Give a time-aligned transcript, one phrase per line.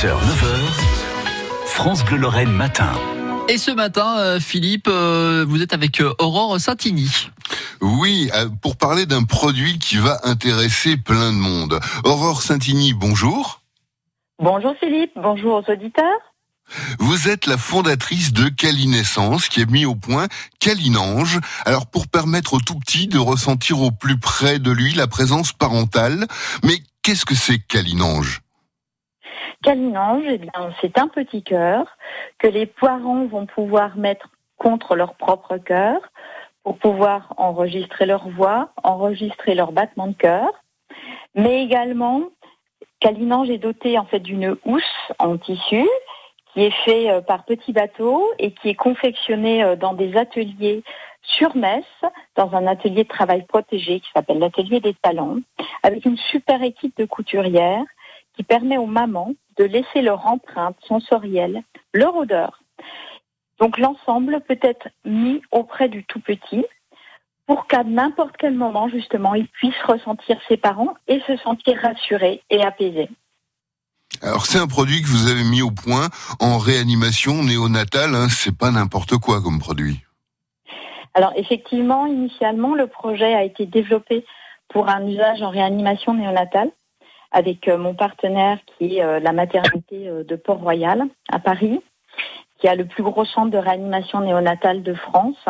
[0.00, 2.90] 6h, 9h, France Bleu Lorraine matin.
[3.50, 7.28] Et ce matin, euh, Philippe, euh, vous êtes avec euh, Aurore Saintini.
[7.82, 8.30] Oui,
[8.62, 11.80] pour parler d'un produit qui va intéresser plein de monde.
[12.04, 13.60] Aurore Saintini, bonjour.
[14.38, 16.32] Bonjour Philippe, bonjour aux auditeurs.
[16.98, 20.28] Vous êtes la fondatrice de Calinescence qui a mis au point
[20.60, 21.40] Calinange.
[21.66, 25.52] Alors pour permettre au tout petit de ressentir au plus près de lui la présence
[25.52, 26.26] parentale.
[26.64, 28.40] Mais qu'est-ce que c'est Calinange
[29.62, 30.40] Calinange, eh
[30.80, 31.96] c'est un petit cœur
[32.38, 36.00] que les parents vont pouvoir mettre contre leur propre cœur
[36.62, 40.50] pour pouvoir enregistrer leur voix, enregistrer leur battement de cœur,
[41.34, 42.22] mais également
[43.00, 45.86] Calinange est doté en fait d'une housse en tissu
[46.52, 50.82] qui est fait euh, par petits bateaux et qui est confectionné euh, dans des ateliers
[51.22, 51.84] sur Metz,
[52.34, 55.36] dans un atelier de travail protégé qui s'appelle l'atelier des talents,
[55.82, 57.84] avec une super équipe de couturières
[58.34, 62.62] qui permet aux mamans de laisser leur empreinte sensorielle, leur odeur.
[63.58, 66.64] Donc l'ensemble peut être mis auprès du tout petit
[67.46, 72.42] pour qu'à n'importe quel moment, justement, il puisse ressentir ses parents et se sentir rassuré
[72.48, 73.10] et apaisé.
[74.22, 76.08] Alors c'est un produit que vous avez mis au point
[76.40, 80.00] en réanimation néonatale, hein, c'est pas n'importe quoi comme produit.
[81.12, 84.24] Alors effectivement, initialement, le projet a été développé
[84.68, 86.70] pour un usage en réanimation néonatale
[87.32, 91.80] avec euh, mon partenaire qui est euh, la maternité euh, de Port-Royal à Paris,
[92.58, 95.42] qui a le plus gros centre de réanimation néonatale de France,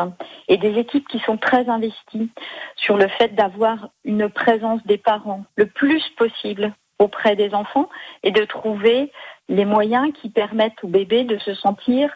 [0.48, 2.30] et des équipes qui sont très investies
[2.76, 7.88] sur le fait d'avoir une présence des parents le plus possible auprès des enfants
[8.22, 9.10] et de trouver
[9.48, 12.14] les moyens qui permettent au bébé de se sentir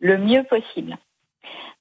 [0.00, 0.96] le mieux possible.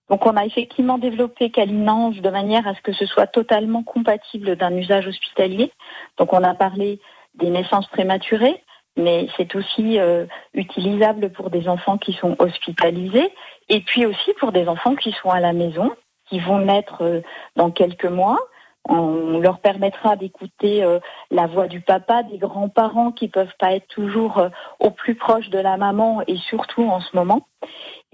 [0.09, 4.57] Donc on a effectivement développé Calinange de manière à ce que ce soit totalement compatible
[4.57, 5.71] d'un usage hospitalier.
[6.17, 6.99] Donc on a parlé
[7.35, 8.63] des naissances prématurées,
[8.97, 13.33] mais c'est aussi euh, utilisable pour des enfants qui sont hospitalisés
[13.69, 15.91] et puis aussi pour des enfants qui sont à la maison,
[16.27, 17.21] qui vont naître euh,
[17.55, 18.39] dans quelques mois.
[18.89, 23.87] On leur permettra d'écouter euh, la voix du papa, des grands-parents qui peuvent pas être
[23.87, 24.47] toujours
[24.79, 27.47] au plus proche de la maman et surtout en ce moment.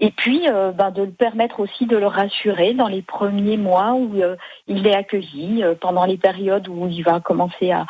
[0.00, 3.94] Et puis, euh, ben, de le permettre aussi de le rassurer dans les premiers mois
[3.94, 4.36] où euh,
[4.68, 7.86] il est accueilli, euh, pendant les périodes où il va commencer à,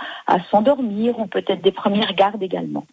[0.50, 2.86] s'endormir ou peut-être des premières gardes également.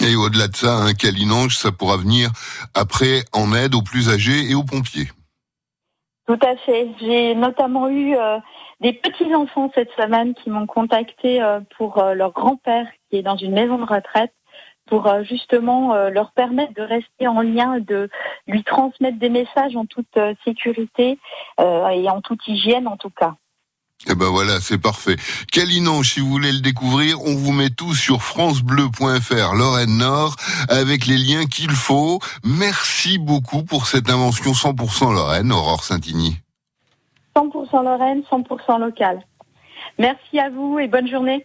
[0.00, 2.30] Et au-delà de ça, un câlinange, ça pourra venir
[2.74, 5.08] après en aide aux plus âgés et aux pompiers.
[6.26, 6.88] Tout à fait.
[7.00, 8.14] J'ai notamment eu
[8.80, 11.40] des petits-enfants cette semaine qui m'ont contacté
[11.76, 14.32] pour leur grand-père qui est dans une maison de retraite
[14.88, 18.08] pour euh, justement euh, leur permettre de rester en lien, de
[18.46, 21.18] lui transmettre des messages en toute euh, sécurité
[21.58, 23.34] et en toute hygiène en tout cas.
[24.08, 25.16] Eh ben voilà, c'est parfait.
[25.50, 30.36] Calinan, si vous voulez le découvrir, on vous met tout sur francebleu.fr Lorraine Nord
[30.68, 32.20] avec les liens qu'il faut.
[32.44, 36.36] Merci beaucoup pour cette invention 100% Lorraine, Aurore Saint-Igny.
[37.36, 39.20] 100% Lorraine, 100% local.
[39.98, 41.44] Merci à vous et bonne journée.